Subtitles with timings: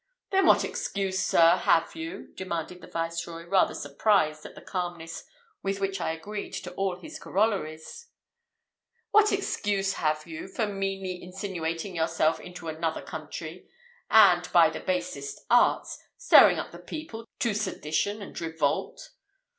[0.31, 5.25] "Then what excuse, sir, have you," demanded the viceroy, rather surprised at the calmness
[5.61, 8.07] with which I agreed to all his corollaries
[9.11, 13.69] "what excuse have you for meanly insinuating yourself into another country,
[14.09, 19.11] and, by the basest arts, stirring up the people to sedition and revolt?"